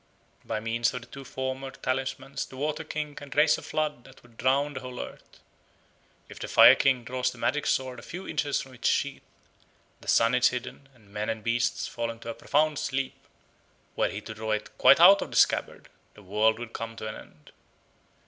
By 0.43 0.59
means 0.59 0.95
of 0.95 1.01
the 1.01 1.07
two 1.07 1.23
former 1.23 1.69
talismans 1.69 2.47
the 2.47 2.57
Water 2.57 2.83
King 2.83 3.13
can 3.13 3.29
raise 3.29 3.59
a 3.59 3.61
flood 3.61 4.03
that 4.05 4.23
would 4.23 4.35
drown 4.35 4.73
the 4.73 4.79
whole 4.79 4.99
earth. 4.99 5.41
If 6.27 6.39
the 6.39 6.47
Fire 6.47 6.73
King 6.73 7.03
draws 7.03 7.29
the 7.29 7.37
magic 7.37 7.67
sword 7.67 7.99
a 7.99 8.01
few 8.01 8.27
inches 8.27 8.59
from 8.59 8.73
its 8.73 8.87
sheath, 8.89 9.21
the 9.99 10.07
sun 10.07 10.33
is 10.33 10.47
hidden 10.47 10.89
and 10.95 11.13
men 11.13 11.29
and 11.29 11.43
beasts 11.43 11.87
fall 11.87 12.09
into 12.09 12.29
a 12.29 12.33
profound 12.33 12.79
sleep; 12.79 13.13
were 13.95 14.09
he 14.09 14.21
to 14.21 14.33
draw 14.33 14.53
it 14.53 14.75
quite 14.79 14.99
out 14.99 15.21
of 15.21 15.29
the 15.29 15.37
scabbard, 15.37 15.87
the 16.15 16.23
world 16.23 16.57
would 16.57 16.73
come 16.73 16.95
to 16.95 17.07
an 17.07 17.13
end. 17.13 17.51